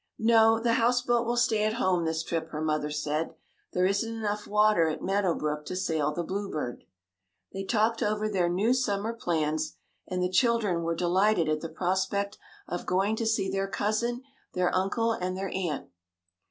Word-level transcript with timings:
"No, 0.17 0.59
the 0.59 0.73
houseboat 0.81 1.27
will 1.27 1.37
stay 1.37 1.63
at 1.63 1.73
home 1.75 2.05
this 2.05 2.23
trip," 2.23 2.49
her 2.49 2.59
mother 2.59 2.89
said. 2.89 3.35
"There 3.73 3.85
isn't 3.85 4.11
enough 4.15 4.47
water 4.47 4.87
at 4.87 5.03
Meadow 5.03 5.35
Brook 5.35 5.63
to 5.67 5.75
sail 5.75 6.11
the 6.11 6.23
Bluebird." 6.23 6.85
They 7.53 7.63
talked 7.63 8.01
over 8.01 8.27
their 8.27 8.49
new 8.49 8.73
summer 8.73 9.13
plans, 9.13 9.75
and 10.07 10.23
the 10.23 10.27
children 10.31 10.81
were 10.81 10.95
delighted 10.95 11.47
at 11.47 11.61
the 11.61 11.69
prospect 11.69 12.39
of 12.67 12.87
going 12.87 13.15
to 13.17 13.27
see 13.27 13.47
their 13.47 13.67
cousin, 13.67 14.23
their 14.55 14.73
uncle 14.73 15.11
and 15.11 15.37
their 15.37 15.49
aunt. 15.53 15.89